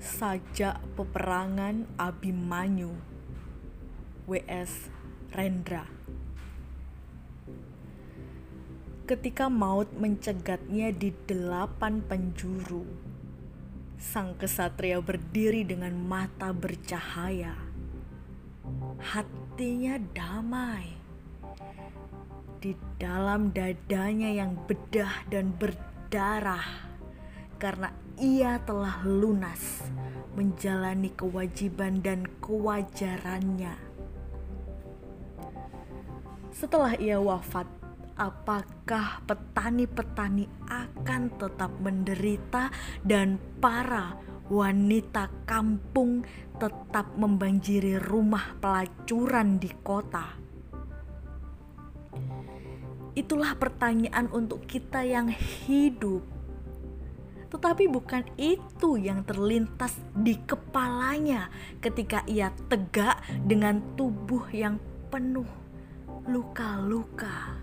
[0.00, 2.96] sajak peperangan Abimanyu
[4.24, 4.88] WS
[5.36, 5.84] Rendra.
[9.04, 12.88] Ketika maut mencegatnya di delapan penjuru,
[14.00, 17.52] sang kesatria berdiri dengan mata bercahaya.
[19.04, 20.96] Hatinya damai.
[22.56, 26.89] Di dalam dadanya yang bedah dan berdarah
[27.60, 29.84] karena ia telah lunas
[30.32, 33.76] menjalani kewajiban dan kewajarannya.
[36.56, 37.68] Setelah ia wafat,
[38.16, 42.72] apakah petani-petani akan tetap menderita
[43.04, 44.16] dan para
[44.48, 46.24] wanita kampung
[46.56, 50.40] tetap membanjiri rumah pelacuran di kota?
[53.16, 55.28] Itulah pertanyaan untuk kita yang
[55.68, 56.39] hidup.
[57.50, 61.50] Tetapi bukan itu yang terlintas di kepalanya
[61.82, 64.78] ketika ia tegak dengan tubuh yang
[65.10, 65.46] penuh
[66.30, 67.58] luka-luka.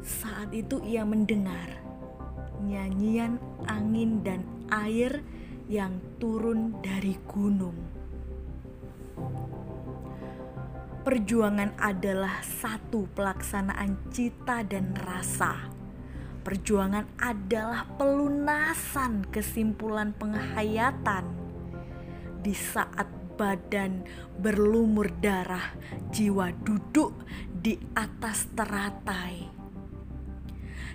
[0.00, 1.68] Saat itu ia mendengar
[2.64, 3.36] nyanyian
[3.68, 4.40] angin dan
[4.72, 5.20] air
[5.68, 7.76] yang turun dari gunung.
[11.04, 15.73] Perjuangan adalah satu pelaksanaan cita dan rasa.
[16.44, 21.24] Perjuangan adalah pelunasan kesimpulan penghayatan.
[22.44, 23.08] Di saat
[23.40, 24.04] badan
[24.36, 25.72] berlumur darah,
[26.12, 27.16] jiwa duduk
[27.48, 29.48] di atas teratai.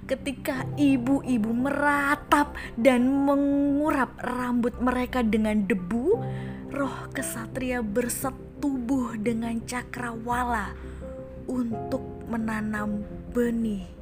[0.06, 6.08] Ketika ibu-ibu meratap dan mengurap rambut mereka dengan debu,
[6.70, 10.78] roh kesatria bersetubuh dengan cakrawala
[11.50, 13.02] untuk menanam
[13.34, 13.99] benih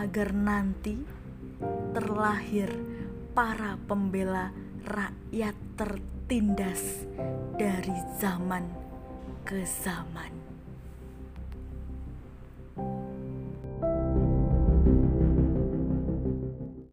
[0.00, 0.96] agar nanti
[1.92, 2.72] terlahir
[3.36, 4.48] para pembela
[4.88, 7.04] rakyat tertindas
[7.60, 8.64] dari zaman
[9.44, 10.49] ke zaman.